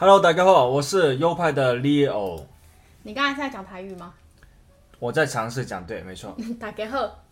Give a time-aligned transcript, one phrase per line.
[0.00, 2.44] Hello，大家好，我是优派的 Leo，
[3.02, 4.14] 你刚才是在讲台语吗？
[5.00, 6.36] 我在尝试讲对，没错。
[6.60, 7.24] 大家好。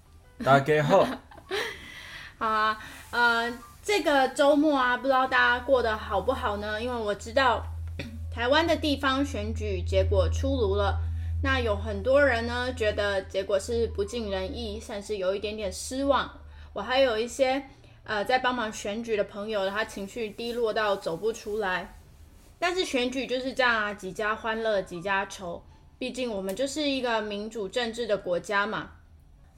[0.42, 1.06] 大家好，
[2.38, 2.76] 好啊，
[3.12, 6.82] 呃，这个周末啊，不知道大家过得好不好呢？
[6.82, 7.62] 因为我知道
[8.34, 10.98] 台湾的地方选举结果出炉了，
[11.44, 16.28] 那有很多人呢觉得结果是不尽人意，甚至有一点点失望。
[16.72, 17.62] 我还有一些
[18.02, 21.92] 呃在帮忙选举的朋友，他情绪低落到走不出来。
[22.58, 25.62] 但是选举就是这样啊，几家欢乐几家愁，
[25.98, 28.92] 毕竟我们就是一个民主政治的国家嘛。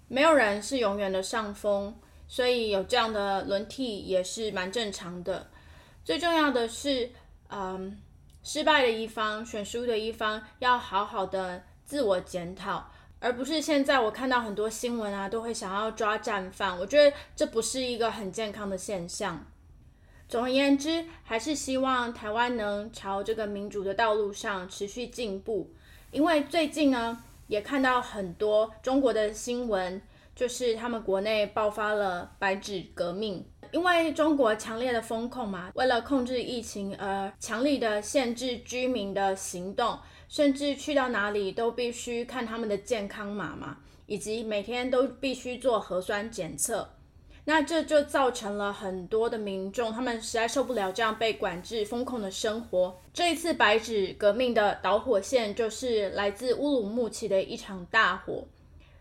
[0.08, 1.94] 没有人是永远的上风，
[2.26, 5.48] 所以有这样的轮替也是蛮正常的。
[6.02, 7.10] 最重要的是，
[7.50, 8.00] 嗯，
[8.42, 16.78] 失败的一方、选输的一方要好好的自我检讨，而不是现在我看到很多新闻啊，都会想要抓战犯。
[16.78, 19.46] 我觉得这不是一个很健康的现象。
[20.28, 25.70] 总而言之，还是希望台湾能朝这个民主的道路上持续进步，
[26.10, 27.24] 因为最近呢。
[27.48, 30.02] 也看到很多中国的新闻，
[30.36, 46.86] 就是他们国内爆发了白纸革命，因为中国强烈的风控嘛，为了控制疫情而强力的限制居民的行动，甚至去到哪里都必须看他们的健康码嘛，以及每天都必须做核酸检测。
[47.48, 52.94] 那这就造成了很多的民众，他们实在受不了这样被管制、封控的生活。
[53.14, 58.44] 这一次白纸革命的导火线，就是来自乌鲁木齐的一场大火。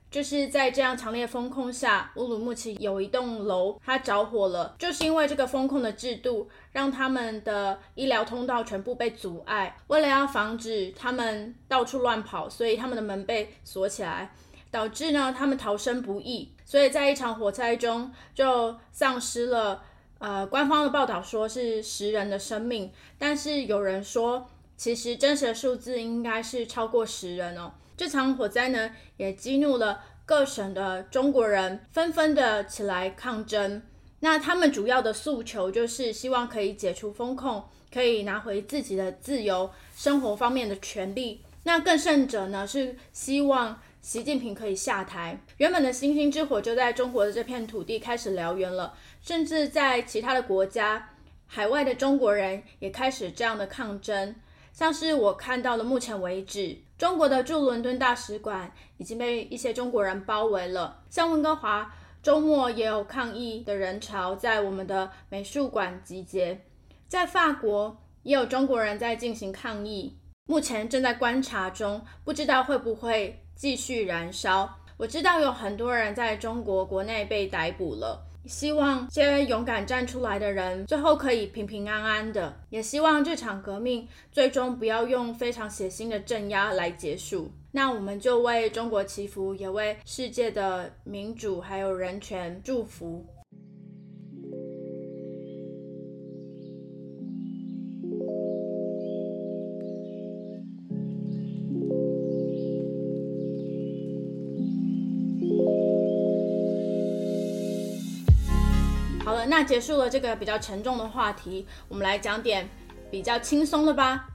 [0.09, 9.75] 就是在这样强烈风控下，乌鲁木齐有一栋楼它着火了，就是因为这个风控的制度，让他们的医疗通道全部被阻碍。
[9.87, 14.31] 为了要防止他们到处乱跑，所以他们的门被锁起来。
[14.69, 19.81] 导致呢，他们逃生不易，所以在一场火灾中就丧失了。
[20.19, 27.71] 呃，官方的报道说是十人的生命，但是有人说，其实真实的数字应该是超过十人哦。
[27.95, 33.83] 这场火灾呢，也激怒了各省的中国人，纷纷的起来抗争。
[34.21, 37.63] 那他们主要的诉求就是希望可以解除封控，
[37.93, 41.43] 可以拿回自己的自由生活方面的权利。
[41.61, 43.79] 那更甚者呢，是希望。
[44.07, 51.09] 习近平可以下台，原本的星星之火就在中国的这片土地开始燎原了，甚至在其他的国家，
[51.45, 54.33] 海外的中国人也开始这样的抗争。
[54.71, 61.03] 像是我看到的，目前为止，中国的驻伦敦大使馆已经被一些中国人包围了。
[61.09, 61.93] 像温哥华
[62.23, 66.61] 周末也有抗议的人潮在我们的美术馆集结，
[67.09, 73.43] 在法国也有中国人在进行抗议，目前正在观察中，不知道会不会。
[73.57, 74.77] 继续燃烧。
[74.95, 87.51] 我知道有很多人在中国国内被逮捕了，希望这些勇敢站出来的人最后可以平平安安的，也希望这场革命最终不要用非常血腥的镇压来结束。
[87.71, 93.25] 那我们就为中国祈福，也为世界的民主还有人权祝福。
[109.59, 112.69] 那结束了这个比较沉重的话题，我们来讲点
[113.09, 114.27] 比较轻松的吧。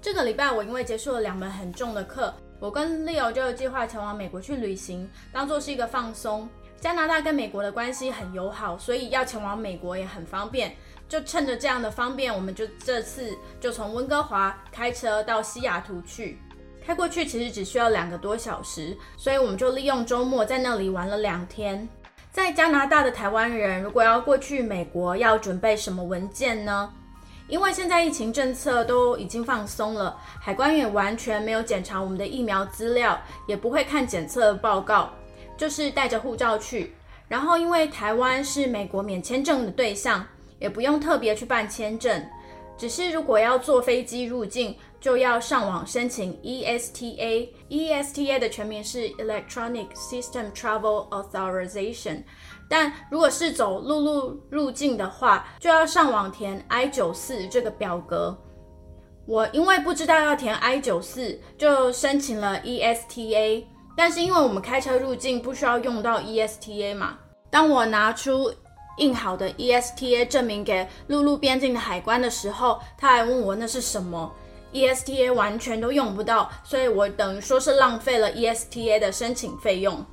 [0.00, 6.48] 这个礼拜我因为结束了两门很重的课，我跟 Leo 就计划前往美国去旅行，当做是一个放松。
[6.80, 10.74] 加拿大跟美国的关系很友好，所以要前往美国也很方便。
[11.06, 16.38] 就趁着这样的方便，我们就这次就从温哥华开车到西雅图去。
[16.82, 21.86] 开过去其实只需要两个多小时，所以我们就利用周末在那里玩了两天。
[22.32, 26.90] 在加拿大的台湾人，如果要过去美国，要准备什么文件呢？
[27.46, 35.10] 因为现在疫情政策都已经放松了，海关也完全没有检查我们的疫苗资料，也不会看检测报告，
[35.58, 36.94] 就是带着护照去。
[37.28, 40.26] 然后，因为台湾是美国免签证的对象，
[40.58, 42.26] 也不用特别去办签证，
[42.78, 47.48] 只是如果要坐飞机入境，就要上网申请 ESTA。
[47.68, 52.22] ESTA 的全名是 Electronic System Travel Authorization。
[52.70, 58.38] 但如果是走陆路入境的话，就要上网填 I 九四这个表格。
[59.26, 63.64] 我因为不知道要填 I 九四，就申请了 ESTA。
[63.94, 67.18] 但是因为我们开车入境不需要用到 ESTA 嘛，
[67.50, 68.50] 当我拿出
[68.96, 74.34] 印好的 ESTA 证明给陆路边境的海关的时候，他还问我那是什么
[74.72, 80.04] ，ESTA 完全都用不到，所以我等于说是浪费了 ESTA 的申请费用。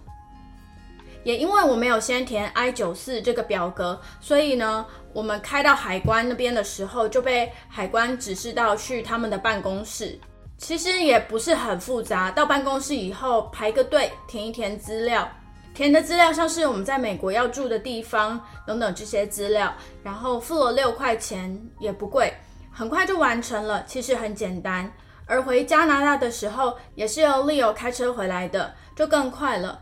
[1.24, 10.18] 也因为我没有先填 I 九四这个表格，所以呢，我们开到海关那边的时候就被海关指示到去他们的办公室。
[10.58, 15.30] 其实也不是很复杂，到办公室以后排个队，填一填资料，
[15.74, 19.74] 填的资料像是我们在美国要住的地方等等这些资料，
[20.04, 22.34] 然后付了六块钱，也不贵，
[22.80, 24.90] 很快就完成了，其实很简单。
[25.26, 29.82] 而回加拿大的时候，也是由 Leo 开车回来的，就更快了。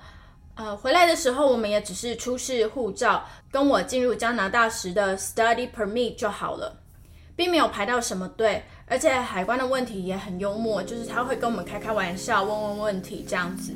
[0.55, 6.75] 呃，回来的时候我们也只是出示护照，跟我进入加拿大时的 Study Permit 就好了，
[7.35, 8.63] 并没有排到什么队。
[8.87, 13.73] 而且海关的问题也很幽默，就是他会跟我们开开玩笑，问问问题这样子。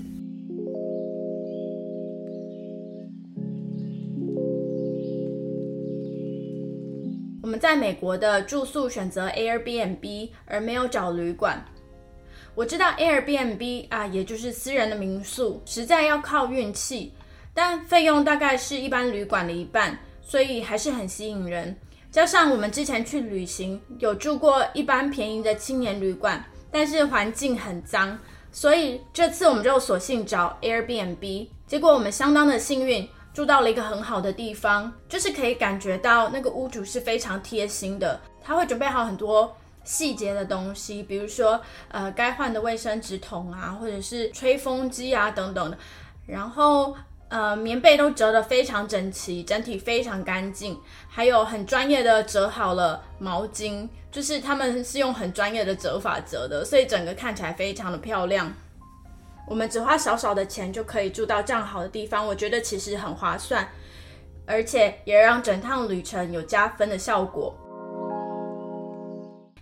[7.52, 11.62] 我们在美国的住宿选择 Airbnb，而没有找旅馆。
[12.56, 17.14] 我知道 Airbnb 啊，也就是私人的民宿，实在要靠运气，
[17.54, 21.76] 但费用大概是一般旅馆的一半，所以还是很吸引人。
[22.10, 28.18] 加上我们之前去旅行，有住过一般便宜的青年旅馆，但是环境很脏，
[28.50, 31.50] 所以这次我们就索性找 Airbnb。
[31.68, 45.78] 结果我们相当的幸运，住到了一个很好的地方，就是可以感觉到那个屋主是非常贴心的，他会准备好很多细节的东西，比如说呃该换的卫生纸筒啊，或者是吹风机啊等等的，
[46.28, 46.96] 然后。
[47.32, 58.54] 呃，棉被都折得非常整齐，整体非常干净，还有很专业的折好了毛巾，就是他们是用很专业的折法折的，所以整个看起来非常的漂亮。
[59.48, 63.68] 我们只花少少的钱就可以住到这样好的地方，我觉得其实很划算，
[64.46, 67.56] 而且也让整趟旅程有加分的效果。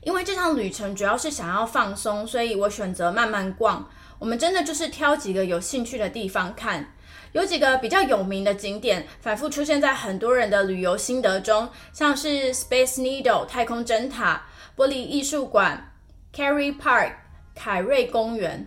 [0.01, 3.87] 因为这趟旅程主要是想要放松，所以我选择慢慢逛。
[4.17, 6.93] 我们真的就是挑几个有兴趣的地方看。
[7.31, 14.41] 有几个比较有名的景点，反复出现在很多人的旅游心得中，像是 Space Needle 太空针塔、
[14.75, 15.91] 玻璃艺术馆、
[16.33, 17.11] Carry Park
[17.53, 18.65] 凯瑞公园、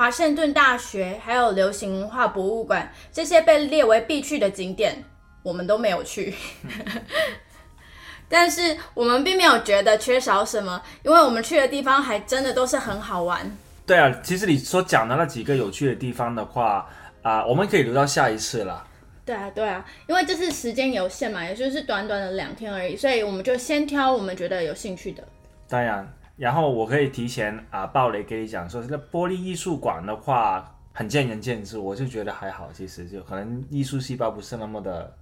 [0.00, 5.04] 华盛顿大学，还有流行文化博物馆，这些被列为必去的景点，
[5.42, 6.34] 我们都没有去。
[8.26, 13.54] 但是我们并没有觉得缺少什么，因为我们去的地方还真的都是很好玩。
[13.84, 16.88] 对啊，其实你所讲的那几个有趣的地方的话。
[17.20, 18.82] 啊，我们可以留到下一次了。
[19.26, 25.22] 对啊，对啊，因为这次时间有限嘛，也就是短短的两天而已，所以我们就先挑我们觉得有兴趣的。
[25.68, 35.14] 当然，然后我可以提前啊爆雷给你讲，说这个玻璃艺术馆的话很见仁见智，我就觉得还好，其实就可能艺术细胞不是那么的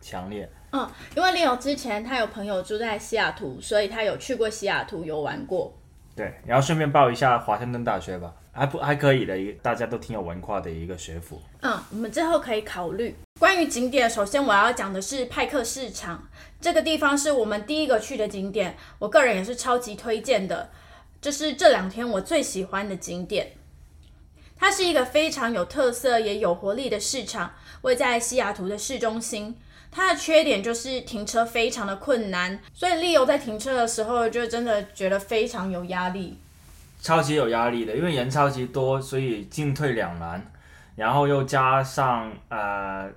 [0.00, 0.50] 强烈。
[0.70, 5.70] 嗯，因为 Leo 之前他有朋友住在西雅图，所以他有去过西雅图游玩过。
[6.16, 8.32] 对，然后顺便报一下华盛顿大学吧。
[8.52, 11.40] 还不还可以的，一大家都挺有文化的一个学府。
[11.62, 14.08] 嗯，我们之后可以考虑关于景点。
[14.08, 16.28] 首先我要讲的是派克市场，
[16.60, 20.70] 这个地方是我们第一个去的景点，我个人也是超级推荐的。
[21.20, 23.52] 这是这两天我最喜欢的景点。
[24.58, 29.56] 它是一个非常有特色也有活力的市场，位在西雅图的市中心。
[29.90, 36.38] 它的缺点就是停车非常的困难，所以利友在停车的时候就真的觉得非常有压力。
[37.02, 40.40] 超级有压力的，因为人超级多，所以进退两难。
[40.94, 43.10] 然后又加上呃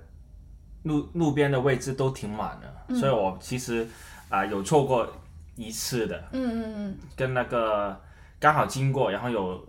[0.82, 3.86] 路路边的位置都挺满了，所以我其实
[4.28, 5.06] 啊有错过
[5.54, 6.18] 一次的。
[6.32, 6.98] 嗯嗯嗯。
[7.14, 7.98] 跟那个
[8.40, 9.64] 刚好经过，然后有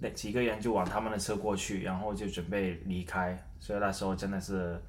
[0.00, 4.82] 那几个人就往他们的车过去，然后就准备离开，所以那时候真的是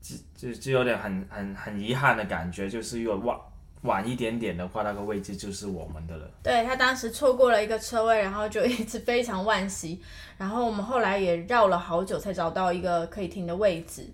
[0.00, 3.38] 就就就有点很很很遗憾的感觉，就是又忘。
[3.82, 6.28] 晚一点点的话，那个位置就是我们的了。
[6.42, 10.02] 对他当时错过了一个车位，然后就一直非常惋惜。
[10.36, 14.06] 然后我们后来也绕了好久才找到一个可以停的位置。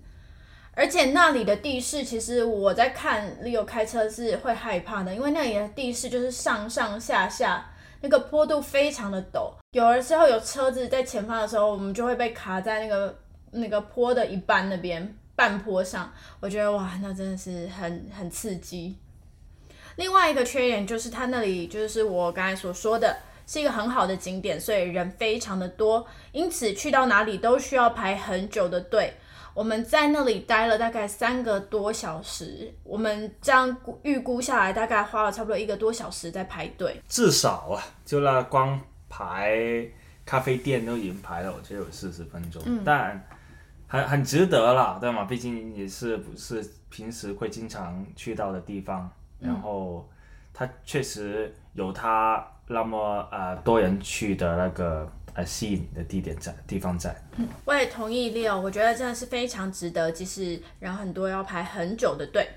[0.77, 7.65] 而且那里的地势，其实我在看 Leo 开车是会害怕的，因为那里的地势就是上上下下，
[8.01, 9.53] 那个坡度非常的陡。
[9.71, 13.17] 有的时候有车子在前方的时候，我们就会被卡在那个
[13.53, 16.13] 那个坡的一半那边半坡上。
[16.41, 18.97] 我觉得哇，那真的是很很刺激。
[19.97, 29.15] 另外一个缺点就是它那里就是我刚才所说的，是一个很好的景点，所以人非常的多，因此去到哪里都需要排很久的队。
[29.55, 37.01] 我们在那里待了大概三个多小时，我们这样估预估下来，大概花了差不多一个多小时在排队。
[37.09, 39.87] 至少啊，就那光排
[40.27, 43.25] 咖啡店都已经排了，我觉得有四十分钟，但
[43.87, 45.25] 很很值得了，对吗？
[45.25, 49.09] 毕竟也是不是平时会经常去到的地方，
[49.45, 50.09] 然后
[50.53, 57.15] 它确实有它那么呃多人去的那个呃吸引的地点在地方在。
[57.65, 62.49] 我也同意 Leo，我觉得真的是非常值得，即使人很多要排很久的队。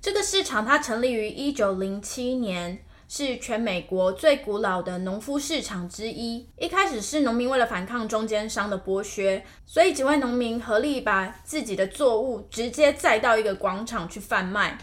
[0.00, 6.46] 这个市场它成立于一九零七年，是全美国最古老的农夫市场之一。
[6.58, 14.76] 一开始是农民为了反抗中间商的剥削，所以几位农民合力把自己的作物直接载到一个广场去贩卖，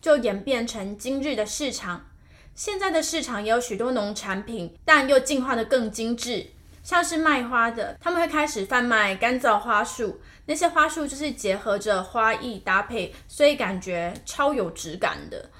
[0.00, 2.06] 就演变成今日的市场。
[2.54, 6.46] 现在的市场也有许多农产品，但又进化的更精致。
[6.82, 15.50] 像是卖花的，他们会开始贩卖干燥花束，那些花束就是结合着花艺搭配，所以感觉超有质感的。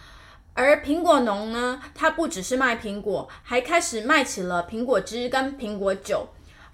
[0.54, 6.28] 而苹果农呢，它不只是卖苹果，还开始卖起了苹果汁跟苹果酒。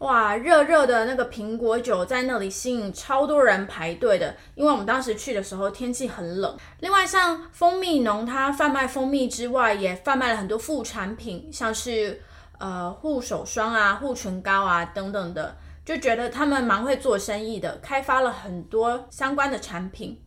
[0.04, 6.56] 哇，热热的那个苹果酒在那里吸引超多人排队的，因为我们当时去的时候天气很冷。
[6.80, 12.20] 另外，像蜂蜜农，它贩卖蜂蜜之外，也贩卖了很多副产品，像是。
[12.56, 20.22] 呃，护手霜啊，护唇膏啊，等等的，就觉得他们蛮会做生意的，开发了很多相关的产品。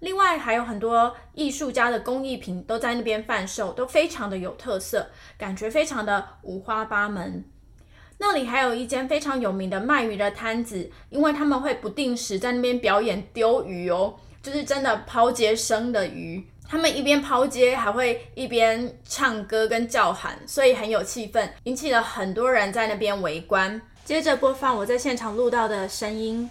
[0.00, 5.08] 另外还有很多艺术家的工艺品都在那边贩售，都非常的有特色，
[5.38, 7.42] 感觉非常的五花八门。
[8.24, 16.40] 那里还有一间非常有名的卖鱼的摊子，因为他们会不定时在那边表演丢鱼哦，就是真的抛接生的鱼。
[16.68, 23.82] 他们一边抛接，还会一边唱歌跟叫喊，所以很有气氛，引起了很多人在那边围观。
[24.04, 26.48] 接着播放我在现场录到的声音。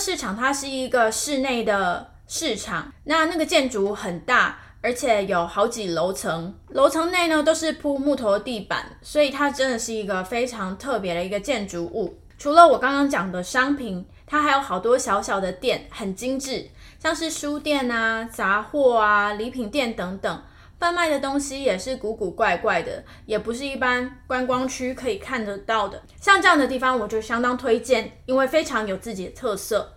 [0.00, 12.18] 市场它是一个室内的市场，那那个建筑很大，而且有好几楼层，楼层内呢都是铺木头地板，所以它真的是一个非常特别的一个建筑物。
[12.38, 20.42] 除了我刚刚讲的商品，它还有好多小小的店，很精致，像是书店啊、杂货啊、礼品店等等。
[20.80, 26.02] 贩卖的东西也是古古怪怪的，也不是一般观光区可以看得到的。
[26.18, 29.94] 像这样的地方，我就相当推荐，因为非常有自己的特色。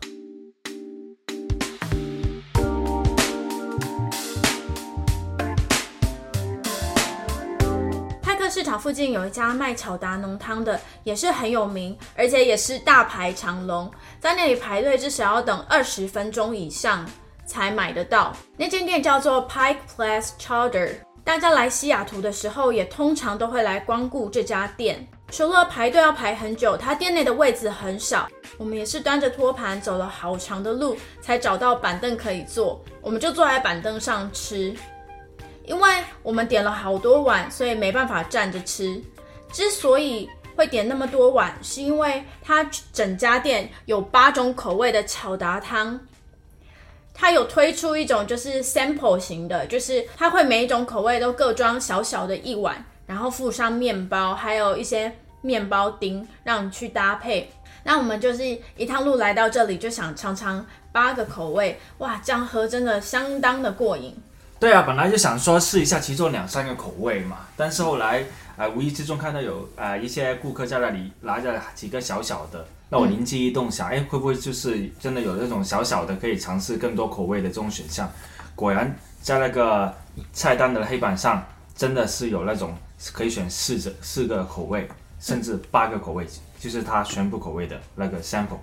[8.21, 17.09] 派克市场附近有一家卖巧达浓汤的，也是很有名，而且也是大排长龙，在那里排队至少要等二十分钟以上。
[17.45, 18.35] 才买得到。
[18.57, 20.91] 那间店叫做 Pike Place Chowder。
[21.23, 25.07] 大家来西雅图的时候，也通常都会来光顾这家店。
[25.29, 28.27] 除了排队要排很久，它店内的位子很少。
[28.57, 32.83] 我们也是端着托盘走了好长的路，才找到板凳可以坐。
[33.01, 34.75] 我们就坐在板凳上吃。
[35.65, 39.01] 因为我们点了好多碗，所以没办法站着吃。
[39.49, 45.97] 之所以会点那么多碗，是因为它整家店有八种口味的巧达汤。
[47.13, 57.51] 它有推出一种就是 sample 型的，就是它会每一种口味都各装小小的一碗，然后附上面包，还有一些面包丁让你去搭配。
[57.83, 58.43] 那我们就是
[58.77, 64.15] 一趟路来到这里，就想尝尝八个口味，哇，这样喝真的相当的过瘾。
[64.59, 68.23] 对啊，本来就想说试一下其中两三个口味嘛，但是后来
[68.55, 72.65] 啊无意之中看到有啊一些顾客在那里拿着几个小小的。
[72.93, 78.07] 那我灵机一动，想，哎，会不会就是真的有那种小小的可以尝试更多口味的这种选项？
[78.53, 79.91] 果然，在那个
[80.31, 81.43] 菜单的黑板上，
[81.75, 82.71] 真的是有那种
[83.11, 84.87] 可以选四者四个口味，
[85.19, 86.27] 甚至八个口味，
[86.59, 88.59] 就是它全部口味的那个 sample。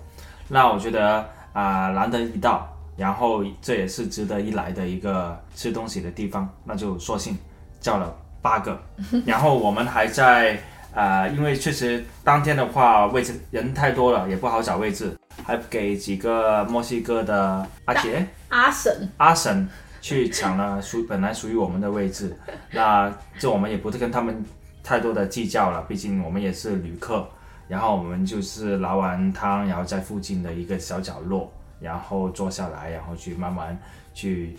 [0.47, 7.37] 那我觉得啊，难得一到，然后这也是值得一来的一个吃东西的地方，那就索性
[7.81, 8.81] 叫了八个，
[9.27, 10.57] 然后我们还在。
[10.93, 19.65] 啊，因为确实当天的话位置人太多了，也不好找位置，还给几个墨西哥的阿杰、阿婶、阿婶
[20.01, 22.35] 去抢了属本来属于我们的位置。
[22.71, 24.43] 那这我们也不是跟他们
[24.83, 27.25] 太多的计较了，毕竟我们也是旅客。
[27.69, 33.79] 然后我们就是拿完汤，然后在附近的一个小角落，然后坐下来，然后去慢慢
[34.13, 34.57] 去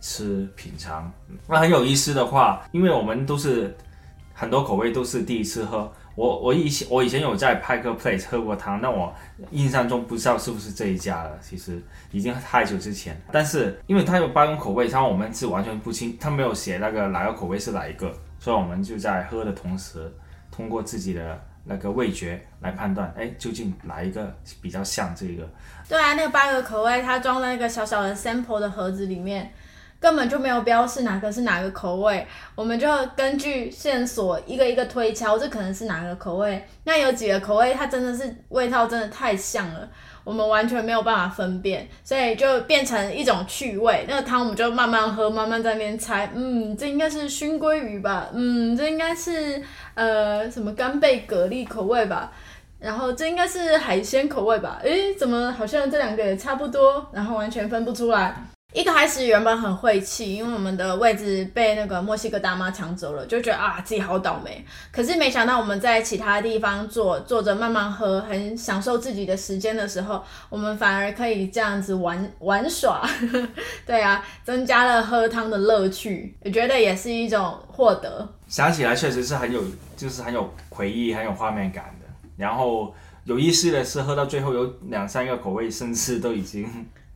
[0.00, 1.10] 吃品尝。
[1.48, 3.76] 那很有意思的话，因为我们都是。
[4.42, 5.88] 很多口味都是第一次喝。
[6.16, 9.14] 我我以前我以前有在派克 Place 喝过汤，那我
[9.52, 11.80] 印象中不知道是不是这一家了，其实
[12.10, 13.16] 已经太久之前。
[13.30, 20.12] 但是因为它有八种口味，然后我们是完全不清，它没有写那个哪个口味是哪一个，所以我们就在喝的同时，
[20.50, 25.48] 通过自己的那个味觉来判断，哎，究竟哪一个比较像这个？
[25.88, 29.52] 对啊，那个八个口味，它装在那个小小的 sample 的盒子里面。
[30.02, 36.60] 根本就没有标示哪个是哪个口味，我们就根据线索一个一个推敲，这可能是哪个口味。
[36.82, 39.88] 那有几个口味，它真的是味道真的太像了，
[40.24, 44.04] 我们完全没有办法分辨，所以就变成一种趣味。
[44.08, 49.62] 那个汤我们就慢慢喝，慢慢在那边猜，嗯，这应该是熏鲑鱼吧，嗯，这应该是
[49.94, 52.32] 呃什么干贝蛤蜊口味吧，
[52.80, 58.34] 然后这应该是海鲜口味吧，诶，怎么好像这两个也差不多，然后完全分不出来。
[58.72, 64.64] 一开始原本很晦气，因为我们的位置被那个墨西哥大妈抢走了，就觉得啊自己好倒霉。
[64.90, 73.06] 可是没想到我们在其他地方坐坐着慢慢喝，很享受自己的时间的时候，我们反而可以这样子玩玩耍。
[73.84, 78.26] 对啊，增加了喝汤的乐趣，我觉得也是一种获得。
[78.48, 79.62] 想起来确实是很有，
[79.98, 82.06] 就是很有回忆、很有画面感的。
[82.38, 86.66] 然后有意思的是，喝到最后有两三个口味，甚至都已经。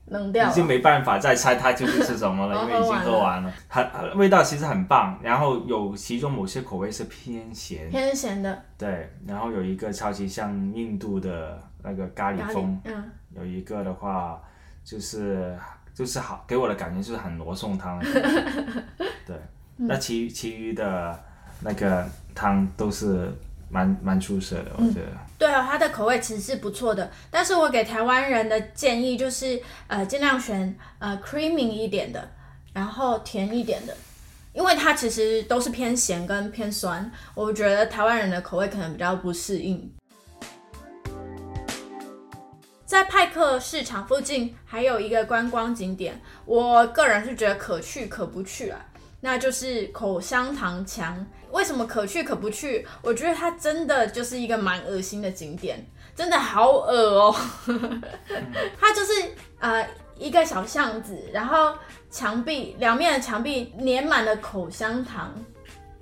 [0.07, 3.53] 冷掉，已经没办法再猜它究竟是什么了， 因为已经喝完了。
[3.69, 8.63] 很味道其实很棒，然后有其中某些口味是偏咸，偏咸的。
[8.79, 14.41] 对，然后有一个超级像印度的那个咖喱风，嗯，有一个的话
[14.85, 15.57] 就是
[15.93, 17.99] 就是好给我的感觉就是很罗宋汤。
[19.27, 19.37] 对，
[19.77, 21.19] 那其其余的
[21.61, 23.33] 那个汤都是。
[23.69, 25.07] 蛮蛮出色的，我觉得。
[25.39, 32.31] 对啊，它的口味其实是不错的，但是我给台湾人的建议就是，呃，尽量选呃 creamy 一点的，
[32.73, 33.95] 然后甜一点的，
[34.55, 39.93] 因为它其实都是偏咸跟偏酸，我觉得台湾人的口味可能比较不适应。
[42.87, 48.81] 在派克市场附近还有一个观光景点，我个人是觉得可去可不去啊。
[49.27, 52.87] 那就是口香糖墙，为什么可去可不去？
[53.03, 55.85] 我觉得它真的就是一个蛮恶心的景点，
[56.15, 57.37] 真的好恶哦。
[58.79, 59.13] 它就是
[59.59, 59.85] 呃
[60.17, 61.75] 一个小巷子，然后
[62.09, 65.35] 墙壁两面的墙壁粘满了口香糖，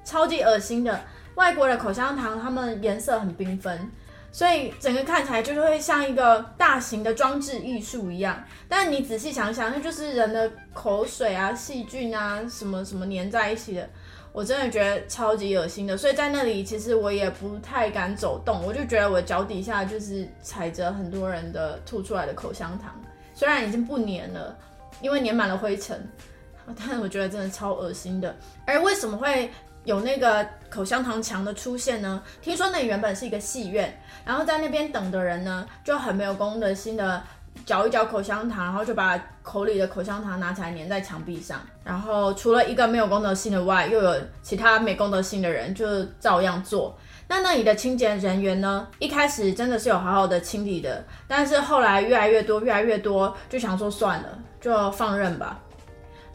[0.04, 1.00] 超级恶心的。
[1.36, 3.90] 外国的口香糖，它们颜色很缤纷。
[4.34, 13.88] 所以整个看起来就是会像一个大型的装置艺术一样，但你仔细想想，那就是人的口水啊、细菌啊什么什么粘在一起的，
[14.32, 15.96] 我真的觉得超级恶心的。
[15.96, 22.92] 所以在那里，其实我也不太敢走动，我就觉得我脚底下就是踩着很多人的吐出来的口香糖，
[23.34, 24.58] 虽然已经不粘了，
[25.00, 26.04] 因为粘满了灰尘，
[26.76, 28.34] 但是我觉得真的超恶心的。
[28.66, 29.48] 而为什么会？
[29.84, 32.22] 有那个口香糖墙的出现呢？
[32.40, 37.22] 听说那里原本是一个戏院，然后在那边等的人呢，就很没有公德心的
[37.66, 41.60] 嚼一嚼口香糖，然后就把口里的口香糖拿起来粘在墙壁上。
[41.84, 46.96] 然后除了一个没有公德心的外，又有其他没公德心的人就照样做。
[47.28, 48.88] 那那里的清洁人员呢？
[48.98, 55.60] 一开始真的是有好好的清理的，但是后来越来越多，越来越多，就想说算了，就放任吧。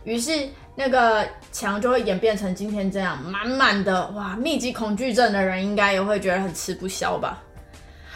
[0.04, 0.48] 于是。
[0.80, 4.34] 那个墙就会演变成今天这样，满满的哇！
[4.38, 7.38] 密集恐惧症的人应该也会觉得很吃不消吧。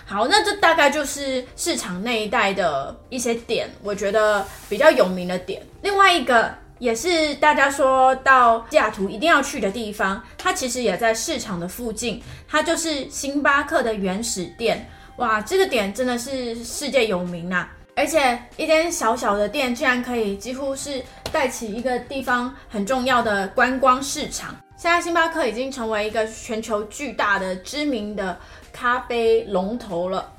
[0.05, 5.61] 好，那这大概就是市场那一带的一些点，我觉得比较有名的点。
[5.81, 6.49] 另外一个
[6.79, 14.89] 也是大家说到西雅图一定要去的地方，它其实也在市场的附近，它就是星巴克的原始店。
[15.17, 17.69] 哇，这个点真的是世界有名啊！
[17.93, 24.55] 而且一间小小的店，竟然可以几乎是带起一个地方很重要的观光市场。
[24.77, 28.37] 现在星巴克已经成为一个全球巨大的知名的
[28.71, 30.31] 咖啡龙头了。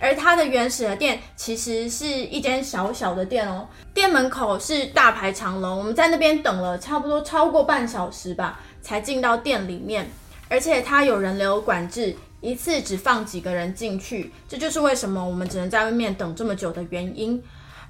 [0.00, 10.10] 而它的原始的店其实是一间小小的店哦，店门口是大排长龙，我们在那边等了差不多超过半小时吧，才进到店里面。
[10.48, 12.16] 而且它有人流管制。
[12.42, 17.38] 一次只放几个人进去，这就是为什么我们只能在外面等这么久的原因。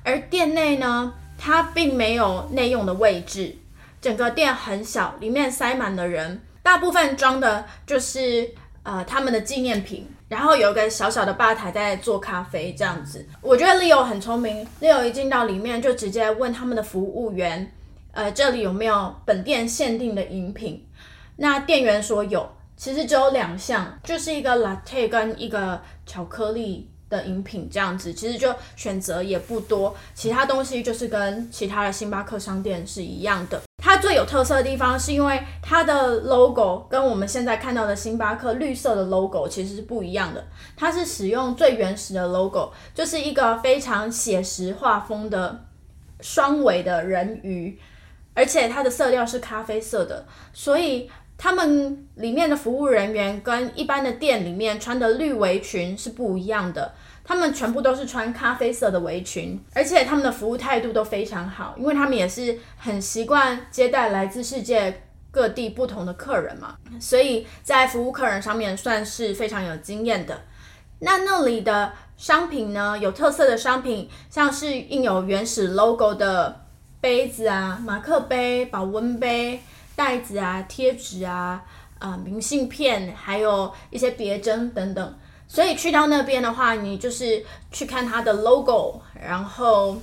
[0.03, 3.57] 而店内呢，它并没有内用的位置，
[3.99, 8.51] 整个店很小，里面塞满了人，大部分装的就是
[8.83, 13.27] 呃他们的纪念品，然后有个小小的吧台在做咖啡这样子。
[13.41, 17.73] 我觉得 Leo 很聪明，Leo 一进到里面就直接问他们的服务员，
[18.13, 20.87] 呃，这里有没有本店限定的饮品？
[21.37, 22.47] 那店员说有。
[22.77, 33.61] 其实只有两项，就是一个 latte 跟一个巧克力的饮品这样子，其实就选择也不多，其他东西就是跟其他的星巴克商店是一样的。
[33.83, 40.47] 它最有特色的地方是因为它的 logo 跟我们现在看到的星巴克绿色的 logo 其实是不一样的。
[40.77, 45.65] 它是使用最原始的 logo，就是一个非常写实画风的
[46.21, 47.77] 双尾的人鱼，
[48.35, 51.11] 而且它的色调是咖啡色的，所以
[51.43, 56.93] 他们里面的服务人员跟一般的店里面穿的绿围裙是不一样的。
[57.25, 70.43] 他们全部都是穿咖啡色的围裙，而且他们的服务态度都非常好，因为他们也是很习惯接待来自世界各地不同的客人嘛，所以在服务客人上面算是非常有经验的。
[70.99, 76.67] 那那里的商品呢，有特色的商品，像是印有原始 logo 的
[77.01, 79.61] 杯子啊、马克杯、保温杯、
[80.01, 81.63] 袋子啊、贴纸啊、
[81.99, 85.15] 啊明信片，还有一些别针等等。
[85.47, 90.01] 所以去到那边的话，你就是去看它的 logo，然后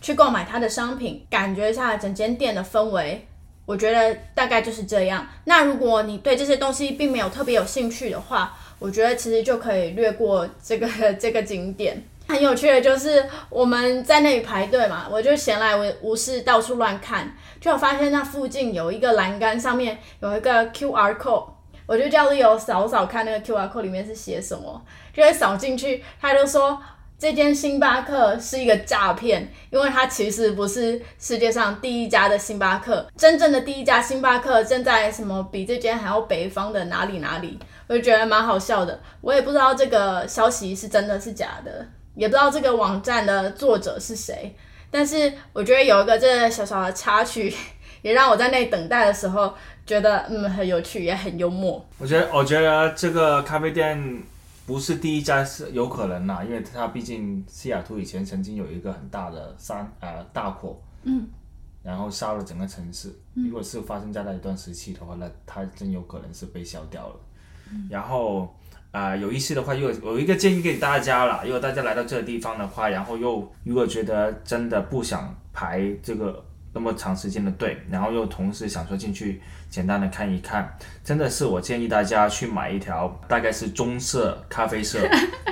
[0.00, 3.24] 去购买它的商品，感觉一下整间店的氛围。
[3.66, 5.24] 我觉得大概就是这样。
[5.44, 12.02] 那如果你对这些东西并没有特别有兴趣的话，我觉得其实就可以略过这个 这个景点。
[12.30, 21.46] 很有趣的就是我们在那里排队嘛，我就闲来无无事到处乱看，就发现那附近有一个栏杆上面有一个 QR code。
[21.86, 24.80] 我就叫 Leo 扫扫看那个 QR code 里面是写什么，
[25.12, 26.80] 就会扫进去，他就说
[27.18, 39.00] 这间星巴克是一个诈骗，因为它其实不是世界上第一家的星巴克，真正的第一家星巴克正在什么比这间还要北方的哪里哪里，我就觉得蛮好笑的。
[39.20, 44.54] 我也不知道这个消息是真的是假的，也不知道这个网站的作者是谁，
[44.90, 47.54] 但是我觉得有一个这小小的插曲，
[48.02, 49.54] 也让我在那等待的时候。
[49.86, 51.84] 觉得嗯很有趣，也很幽默。
[51.98, 54.22] 我觉得我觉得这个咖啡店
[54.64, 61.26] 不是第一家是有可能啦，因为它毕竟西雅图以前曾经有一个很大的山呃大火，嗯，
[61.82, 63.12] 然后烧了整个城市。
[63.34, 67.16] 如果是发生在那一段时期的话，那它真有可能是被烧掉了。
[67.88, 68.54] 然后
[68.92, 76.44] 啊有意思的话，又有一个建议给大家了，如果大家来到这个地方的话，然后又如果觉得真的不想排这个。
[76.72, 80.72] 那么长时间的队，然后又同时想说进去简单的看一看，
[81.02, 85.00] 真的是我建议大家去买一条大概是棕色、咖啡色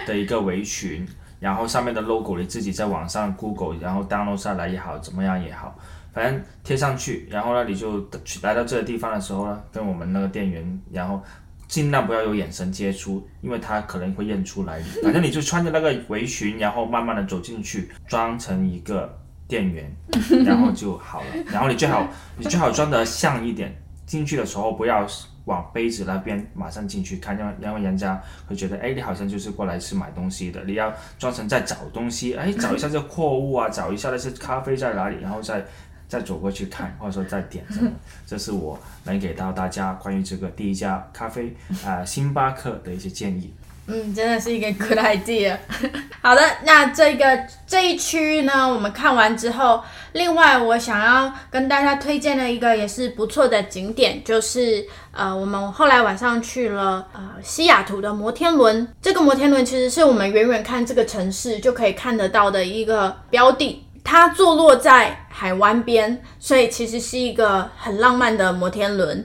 [0.07, 1.05] 的一个围裙，
[1.41, 5.77] 然后上面的 logo 你自己在网上 Google，然后 download 下来也好，怎么样也好，
[6.15, 11.21] 反正贴上去，然后呢你就去来到这个地方的时候呢，跟我们那个店员，然后
[11.69, 19.17] 尽量不要有眼神接触，因为他可能会认出来你，反正你就穿着那个围裙，然后慢慢的走进去，装成一个。
[19.49, 19.91] 店员，
[20.45, 21.27] 然后就好了。
[21.51, 23.75] 然后你最好，你最好装得像一点。
[24.05, 25.07] 进去的时候不要
[25.47, 30.63] 往杯子那边马上进去看，因为因为人家会觉得，哎，你好像就是过来是买东西的。
[30.65, 35.65] 你要装成在找东西，哎，找一下这货物啊，找一下那些咖啡在哪里，然后再
[36.09, 37.91] 再走过去看，或者说再点什么。
[38.27, 43.53] 这是我能给到大家关于这个第一家咖啡啊，星巴克的一些建议。
[43.91, 45.57] 嗯，真的是一个 good idea。
[46.21, 58.87] 好的，那这个这一区呢，我们看完之后，另外我想要跟大家推荐的一个也是不错的景点，就是呃，我们后来晚上去了呃西雅图的摩天轮。
[59.01, 69.25] 这个摩天轮其实是我们远远看这个城市就可以看得到的一个标的，它坐落在海湾边，所以其实是一个很浪漫的摩天轮。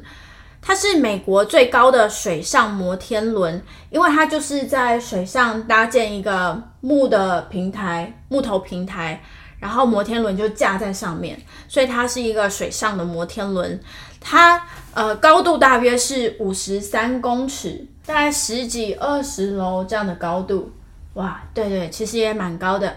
[0.62, 9.24] 它是美国最高的水上摩天轮，因为它就是在水上搭建一个木的平台，木头平台，
[9.60, 13.80] 然后摩天轮就架在上面，所以它是一个水上的摩天轮。
[14.22, 20.72] 它呃高度大约是五十三公尺，大概十几二十楼这样的高度。
[21.16, 22.96] 哇，对对，其实也蛮高的。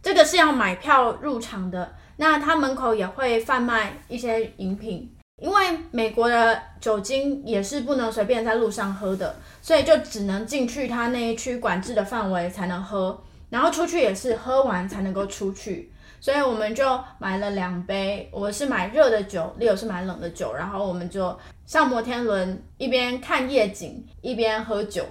[0.00, 5.10] 这个是要买票入场的，那它门口也会贩卖一些饮品。
[5.40, 13.16] 因为美国的酒精也是不能随便在路上喝的，所以就只能进去它那一区管制的范围才能喝，
[13.48, 15.92] 然后出去也是喝完才能够出去。
[16.20, 25.06] 所以我们就买了两杯，我是买热的酒，Leo 是买冷的酒，然后我们就上摩天轮，一边看夜景一边喝酒，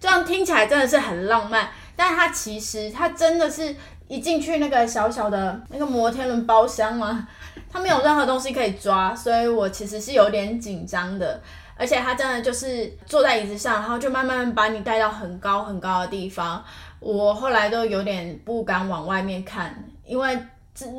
[0.00, 3.76] 这样听起来真的是很浪漫，但它其实它真的是
[4.10, 7.28] 一进去那个小小的那个摩天轮包厢嘛。
[7.72, 11.40] 它没有任何东西可以抓，所以我其实是有点紧张的。
[11.76, 16.62] 而且它真的就是坐在椅子上，然后就慢慢把你带到很高很高的地方。
[16.98, 19.72] 我后来都有点不敢往外面看，
[20.04, 20.36] 因为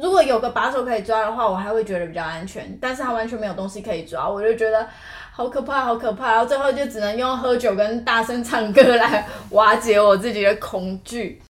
[0.02, 2.78] 如果有个把手可以抓的话，我还会觉得比较安全。
[2.82, 4.88] 但是它完全没有东西可以抓，我就觉得
[5.34, 6.32] 好可怕，好可怕。
[6.32, 11.42] 然后最后就只能用喝酒跟大声唱歌来 瓦解我自己的恐惧。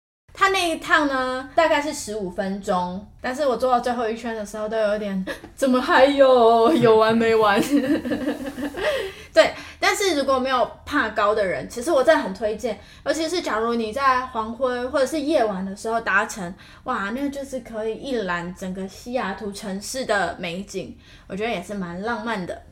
[0.41, 5.23] 它那一趟呢，大概是十五分钟，但是我做到最后一圈的时候，都有点
[5.55, 7.61] 怎么还有 有完没完？
[9.35, 22.63] 对，但是如果没有怕高的人，其实我真的很推荐，尤其是假如你在黄昏或者是夜晚的时候搭乘，哇，那就是可以一览整个西雅图城市的美景，我觉得也是蛮浪漫的。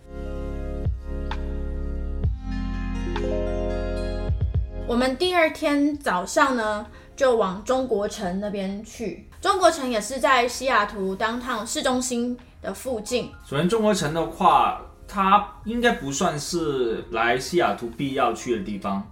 [4.86, 6.86] 我们第二天早上呢，
[7.18, 9.28] 就往中国城那边去。
[9.40, 13.28] 中国城也是在西雅图当趟市中心的附近。
[13.44, 19.04] 首先，中国城的话，它应该不算是来西雅图必要去的地方，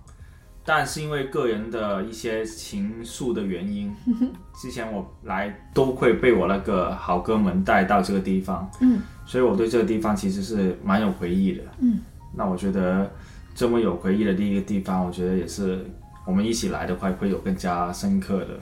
[0.64, 3.92] 但是因为个人的一些情愫的原因，
[4.54, 11.98] 之前我来都会被我那个好哥们带到这个地方，嗯，所以我对这个地方其实是蛮有回忆的，嗯，
[12.36, 13.10] 那我觉得。
[13.58, 15.82] 这么有回忆的第一个地方，我觉得也是
[16.26, 18.58] 我们一起来的话会有更加深刻的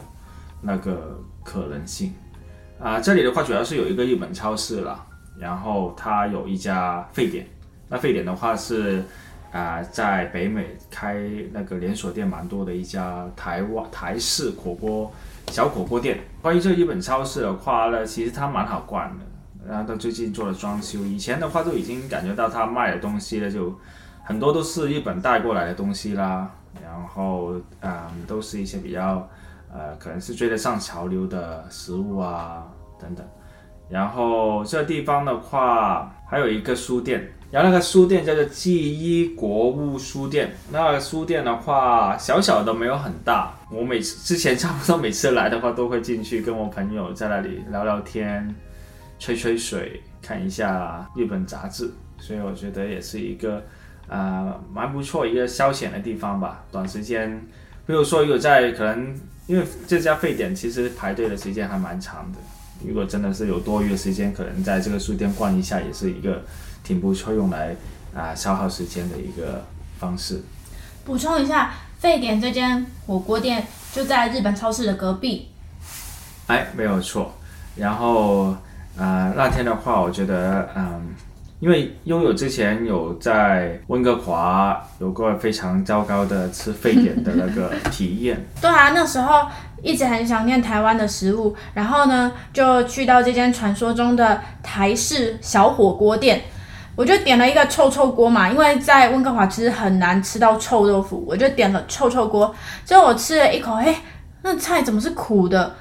[0.61, 2.13] 那个可能性
[2.79, 3.01] 啊。
[3.01, 5.05] 这里的话主要是有一个日本超市了，
[5.39, 7.47] 然后它有一家沸点。
[7.89, 9.03] 那沸点的话是
[9.51, 11.17] 啊，在北美开
[11.53, 15.11] 那个连锁店蛮多的一家台湾台式火锅
[15.49, 16.19] 小火锅店。
[16.43, 19.25] 关于这日本超市的话呢，其实它蛮好逛的，
[19.67, 23.75] 然后它最近做了装修，以前的话都已经感觉到它卖的东西呢就。
[24.27, 26.51] 很多都是日本带过来的东西啦，
[26.83, 29.29] 然后嗯，都是一些比较
[29.73, 32.67] 呃，可能是追得上潮流的食物啊
[32.99, 33.27] 等等。
[33.89, 40.55] 然后这地方的话，还有一个书店，然后那个书店叫做记忆国物书店。
[40.73, 43.55] 那个书店的话，小小的没有很大。
[43.71, 48.55] 我每次之前差不多每次来的话，都会进去跟我朋友在那里聊聊天、
[49.19, 51.93] 吹吹水、看一下日本杂志。
[52.19, 53.63] 所以我觉得也是一个。
[54.07, 56.63] 呃，蛮不错一个消遣的地方吧。
[56.71, 57.41] 短时间，
[57.87, 62.39] 比如说有在可能，因为这家沸点其实排队的时间还蛮长的。
[62.87, 66.43] 如果真的是有多余的时间，可能在这个书店逛一下，也是一个
[66.83, 67.75] 挺不错用来
[68.15, 69.65] 啊消耗时间的一个
[69.99, 70.43] 方式。
[71.05, 75.49] 补充一下，沸点这间火锅店就在日本超市的隔壁。
[76.49, 77.35] 哎，没有错。
[77.77, 78.55] 然后
[78.99, 81.15] 啊，那天的话，我觉得嗯。
[81.61, 88.45] 因为拥有之前有在温哥华有过非常糟糕的吃沸点的那个体验。
[88.61, 89.47] 对啊，那时候
[89.83, 96.43] 一直很想念台湾的食物，然后呢就去到这间传说中的台式小火锅店，
[96.97, 102.55] 我就点了一个臭臭锅嘛，因为在温哥华其实很难吃到臭豆腐，我就点了臭臭锅。
[102.85, 103.95] 结果我吃了一口，哎，
[104.43, 105.75] 那菜怎么是苦的？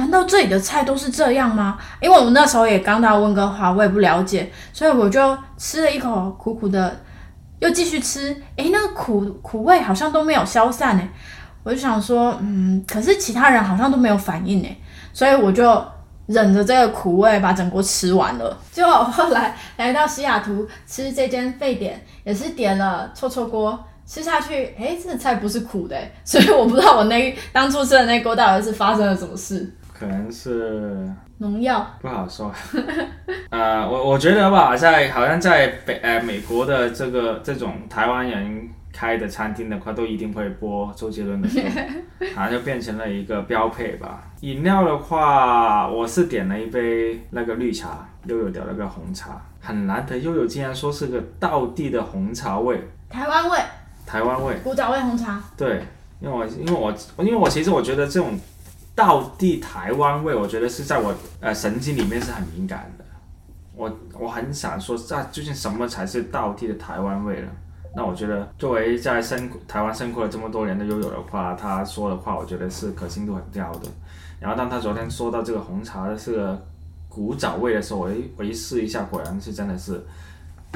[0.00, 1.78] 难道这里的菜都是这样吗？
[2.00, 6.98] 因为我们那时候也刚到温哥华，我也不了解，所以我就吃了一口苦苦的，
[7.58, 8.34] 又继续吃。
[8.56, 11.06] 诶，那个苦苦味好像都没有消散诶，
[11.62, 14.74] 我就想说，嗯，可是其他人好像都没有反应诶，
[15.12, 15.84] 所以我就
[16.26, 18.56] 忍着这个苦味把整锅吃完了。
[18.72, 29.70] 结果后来来到西雅图吃这间沸点，也是点了臭臭锅，吃下去，诶，这菜不是苦的，所以我不知道我那当初吃的那锅到底是发生了什么事。
[30.00, 32.50] 可能是农药，不好说。
[33.50, 41.60] 呃，我我觉得吧，在好像在北呃美国的这个这种台湾人开的餐厅的话，都一定会播周杰伦的歌，
[42.34, 44.22] 好像就变成了一个标配吧。
[44.40, 53.58] 饮料的话，我是点了一杯那个绿茶，悠悠点了个红茶，很难得悠悠竟然说是个道地的红茶味，台湾味，
[54.06, 55.38] 台湾味，古早味红茶。
[55.58, 55.82] 对，
[56.20, 58.40] 因为我因为我因为我其实我觉得这种。
[59.00, 63.04] 道地台湾味，我觉得是在我呃神经里面是很敏感的。
[63.74, 67.48] 我我很想说，在究竟什么才是道地的台湾味呢？
[67.96, 73.88] 那我觉得，作为在生台湾生活了这么多年的悠悠的话，他说的话，我觉得是可信度很高的。
[74.38, 76.54] 然后当他昨天说到这个红茶的是
[77.08, 80.04] 古早味的时候，我一我一试一下，果然是真的是。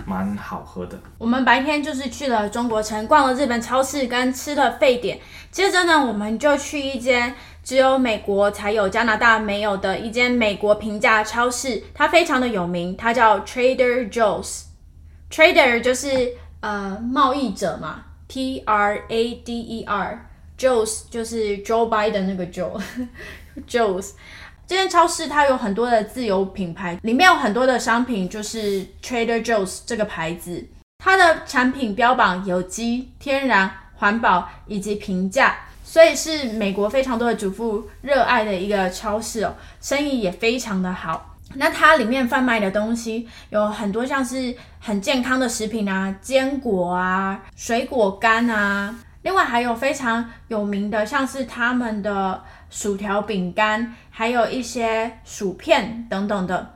[0.06, 0.98] 蛮好喝的。
[1.18, 5.20] 我们白天就是去了中国城，逛了日本超市，跟吃了沸点。
[5.52, 7.32] 接着呢，我们就去一间
[7.64, 14.64] 只有美国才有、加拿大没有的一间美国平价超市，它非常的有名，它叫 Trader Joe's。
[15.30, 20.30] Trader 就是呃贸易者嘛，T R A D E R。
[20.56, 22.80] Joe's 就是 Joe Biden 那个 Joe。
[23.66, 24.12] Joe's。
[24.66, 30.66] 这间超市它有很多的自有品牌，里面有很多的商品就是 Trader Joe's 这个牌子，
[30.98, 35.56] 它的产品标榜有机、天然、环保以及平价，
[35.94, 41.36] 所以是美国非常多的主妇热爱的一个超市哦，生意也非常的好。
[41.54, 52.42] 那它里面贩卖的东西有很多像是很健康的食品啊，坚果啊，水果干啊，另外还有非常有名的像是他们的。
[52.70, 56.74] 薯条、饼干，还有一些薯片等等的。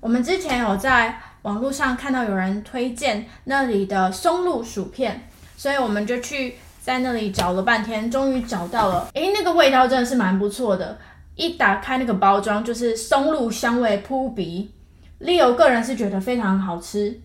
[0.00, 9.08] 我们之前有在网络上看到有人推荐那里的松露薯片，所以我们就去在那里找了半天，终于找到了。
[9.14, 10.96] 诶，那个味道真的是蛮不错的。
[11.34, 14.70] 一打开那个包装，就是松露香味扑鼻。
[15.18, 17.20] Leo 个人是觉得非常好吃，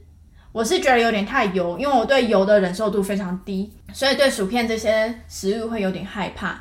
[0.52, 6.60] 我是觉得有点太油，因为我对油的忍受度非常低，所以对薯片这些食物会有点害怕。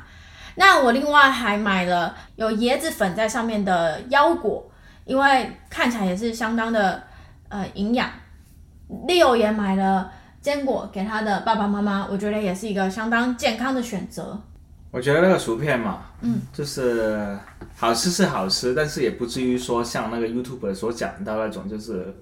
[0.53, 4.63] 那我另外还买了有椰子粉在上面的腰果，
[5.05, 7.01] 因为看起来也是相当的
[7.49, 8.07] 呃营养。
[9.07, 10.11] Leo 也买了
[10.41, 14.41] 坚果给他的爸爸妈妈，我觉得也是一个相当健康的选择。
[14.89, 17.37] 我觉得那个薯片嘛，嗯，就是
[17.77, 22.13] 好吃是好吃，但是也不至于说像那个 YouTube 所讲到那种，就是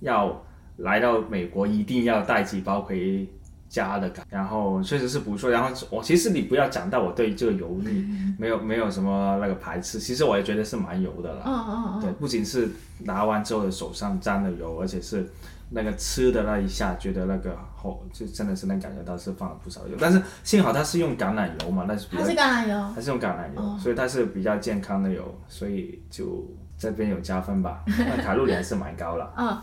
[0.00, 0.42] 要
[0.78, 3.28] 来到美国一定要带几包回
[3.68, 4.24] 家的感。
[4.30, 5.50] 然后确实是不错。
[5.50, 8.06] 然后我其实你不要讲到我对这个油腻
[8.38, 11.42] 没有没有什么那个排斥，其实我也觉得是蛮油的了。
[11.44, 12.00] 嗯嗯嗯。
[12.00, 15.28] 对，不仅是拿完之后的手上沾了油，而且是。
[15.70, 26.46] 那个吃的那一下，觉得那个好就真的是能感觉到是放了不少油，但是幸好它是用橄榄油嘛，那是它是橄榄油，它是用橄榄油，所以它是比较健康的油，所以就
[26.78, 29.32] 这边有加分吧， 那卡路里还是蛮高了。
[29.36, 29.60] 嗯，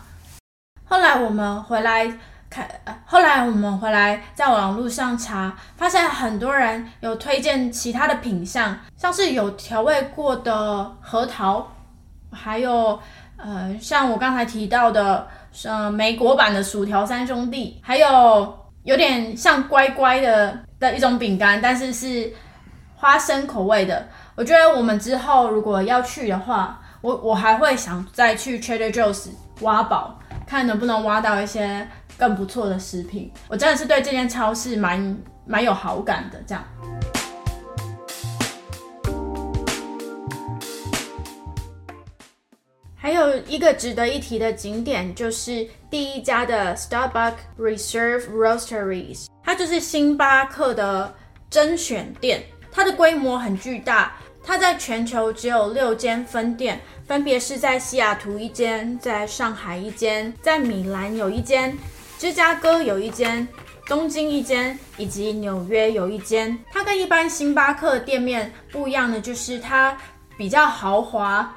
[0.83, 2.11] 后来我们回来
[2.49, 2.69] 看，
[3.05, 11.71] 后来我们回来在网络上查，发现很多人有推荐其他的品相，像是有调味过的核桃，
[12.31, 12.99] 还有
[13.37, 15.27] 呃像我刚才提到的。
[15.65, 22.31] 呃，美国版的薯条三兄弟，还有有点像乖乖的的一种饼干，但是是
[22.95, 24.07] 花生口味的。
[24.35, 29.27] 我觉得我们之后如果要去的话，我我还会想再去 Trader Joe's
[29.59, 31.87] 挖宝，看能不能挖到一些
[32.17, 33.31] 更不错的食品。
[33.47, 36.63] 我真的是对这间超市蛮蛮有好感的，这样。
[43.01, 51.11] 还有一个值得一提的景点，就是第一家的 Starbucks Reserve Roasteries，它就是星巴克的
[51.49, 52.43] 甄选店。
[52.71, 61.75] 它的规模很巨大，它在全球只有六间分店，分别是在西雅图一间，在上海一间，在米兰有一间，
[62.19, 63.47] 芝加哥有一间，
[63.87, 66.55] 东京一间，以及纽约有一间。
[66.71, 69.97] 它跟一般星巴克店面不一样的，就是它
[70.37, 71.51] 比较豪华。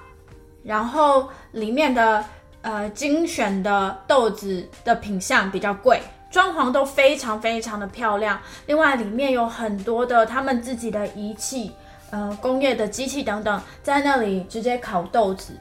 [0.65, 2.25] 然后里面的
[2.63, 6.01] 呃精选的豆子的品相比较贵，
[6.31, 8.41] 装潢都非常非常的漂亮。
[8.67, 11.73] 另外里面有很多的他们自己的仪器，
[12.11, 15.53] 呃工业的机器等等，在那里直接烤豆子。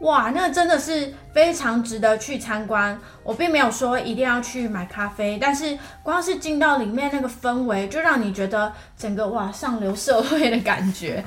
[0.00, 2.96] 哇，那真的是非常值得去参观。
[3.22, 11.24] 我并没有说一定要去买咖啡，但是光是进到里面那个氛围，就让你觉得整个哇上流社会的感觉。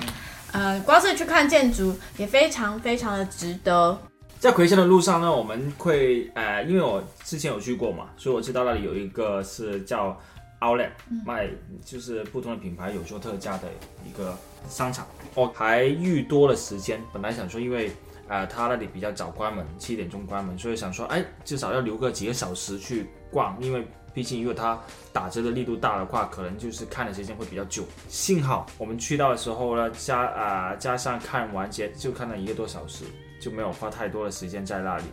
[0.52, 3.98] 呃，光是去看建筑也非常非常的值得。
[4.40, 10.18] 在魁县的路上呢，我们会呃，因为我之前有去过嘛，所以我知道那里有一个是叫
[10.62, 10.92] Outlet
[11.26, 11.50] 卖，
[11.86, 13.68] 就是不同的品牌有做特价的
[14.08, 14.38] 一个
[14.70, 15.06] 商场。
[15.36, 17.92] 我还预多了时间，本来想说，因为
[18.28, 23.86] 呃，他那里比较早关门，七点钟关门，所以想说，哎，至少要留个几个小时去逛，因为。
[24.20, 24.78] 毕竟，如果它
[25.14, 27.86] 打折的力度大的话，可能就是看的时间会比较久。
[28.10, 33.06] 幸好我们去到的时候呢，加啊加上看完结就看了一个多小时，
[33.42, 35.06] 就没有花太多的时间在那里。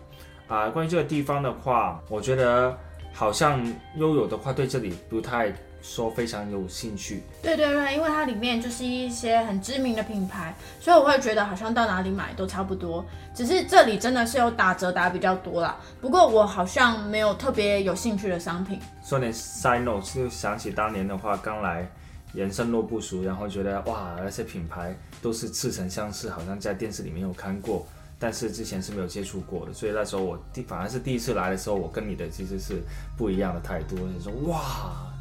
[0.49, 2.77] 啊，关于这个地方的话，我觉得
[3.13, 3.65] 好像
[3.97, 5.55] 悠悠的话对这里不太。
[5.83, 15.77] 说非常有兴趣，对对对，因为它里面就是一些很知名的品牌，所以我会觉得好像到哪里买都差不多，只是这里真的是有打折打比较多啦。
[16.01, 18.81] 不过我好像没有特别有兴趣的商品。
[19.05, 21.89] 说点 side note，就想起当年的话，刚来
[22.33, 27.87] 人生路不熟，然后觉得哇，那些品牌都是似曾相识，好像在电视里面有看过，
[28.19, 32.83] 但是之前是没有接触过的，所以那时候我第反而是第一次来的时候，我跟你的其实是
[33.17, 35.13] 不一样的态度，就说哇。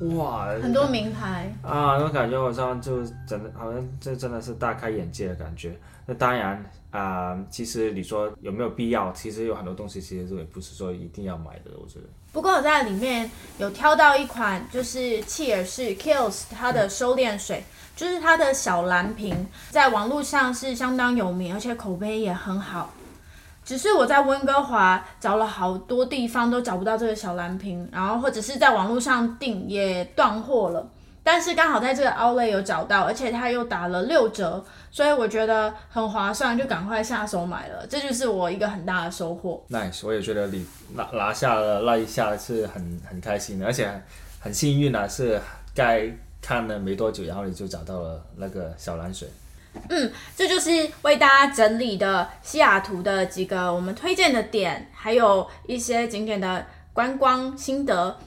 [0.00, 5.78] 哇，很多名牌啊，那种感觉好像就真的，好像这真的是大开眼界的感觉。
[6.06, 9.12] 那当然啊，其实你说有没有必要？
[9.12, 12.06] 其实有很多东西，其实也不是说一定要买的，我觉得。
[12.32, 17.62] 不过我在里面有挑到一款，就是契尔氏 Kills 它的收敛水，
[17.94, 22.92] 就是它的小蓝瓶，在网络上是相当有名，而且口碑也很好。
[23.64, 30.88] 只是我在温哥华找了好多地方都找不到这个小蓝瓶，然后或者是在网络上订也断货了。
[31.22, 37.86] 但是刚好在这个 Outlet 有找到，而且它又打了六折，所以我觉得很划算，就赶快下手买了。
[37.86, 39.62] 这就是我一个很大的收获。
[39.68, 43.88] Nice，我也觉得你拿拿下了那一下是很很开心的，而且
[44.40, 45.38] 很幸运啊，是
[45.74, 49.28] 该看了没多久，然后你就找到了那个小蓝水。
[49.88, 58.18] 嗯，这就是为大家整理的西雅图的几个我们推荐的点，还有一些景点的观光心得，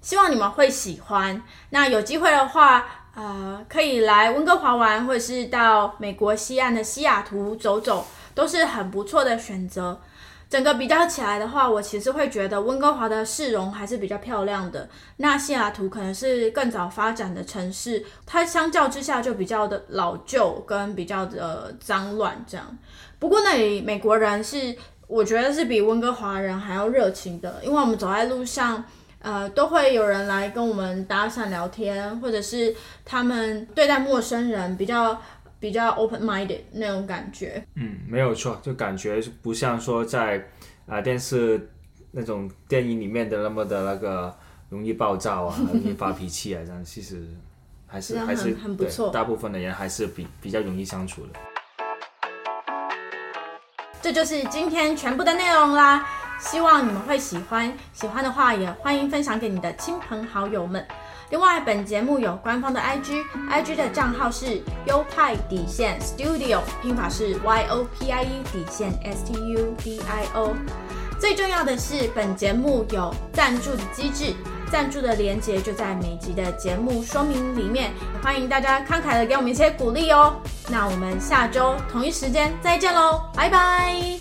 [0.00, 1.42] 希望你们会喜欢。
[1.70, 10.00] 那有机会的话，呃，可以来温哥华玩，或者是到美国西岸的西雅图走走，都是很不错的选择。
[10.50, 14.88] 整个比较起来的话，我其实会觉得温哥华的市容还是比较漂亮的。
[15.18, 22.76] 那西雅图可能是更早发展的城市，它相较之下就比较的老旧跟比较的脏乱这样。
[23.20, 24.74] 不过那里美国人是，
[25.06, 28.84] 我觉得是比温哥华人还要热情的，因为我们走在路上，
[29.20, 32.74] 呃，都会有人来跟我们搭讪聊天，或者是
[33.04, 35.16] 他们对待陌生人比较。
[35.60, 40.42] 比较 open minded 那种感觉，嗯，没有错，就感觉不像说在
[40.86, 41.70] 啊电视
[42.10, 44.34] 那种电影里面的那么的那个
[44.70, 47.22] 容易暴躁啊， 容易发脾气啊，这样其实
[47.86, 51.28] 还是还是很不错，大部分的人还是比比较容易相处的。
[54.00, 56.08] 这就是今天全部的内容啦，
[56.40, 60.82] 希望你们会喜欢，喜欢的话也欢迎分享给你的亲朋好友们。
[61.30, 70.56] 另外，本节目有官方的 IG，IG 的账号是优派底线 Studio，拼法是 Y O P I E 底线 S T U D I O。
[71.20, 74.34] 最重要的是，本节目有赞助的机制，
[74.72, 80.34] 赞助的连接就在每集的节目说明里面，欢迎大家慷慨的给我们一些鼓励哦。
[80.68, 84.18] 那我们下周同一时间再见喽，拜拜！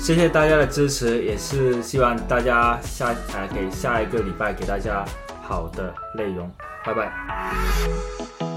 [0.00, 5.04] 谢谢大家的支持，也是希望大家下呃给下一个礼拜给大家。
[5.48, 6.52] 好的内容，
[6.84, 8.47] 拜拜。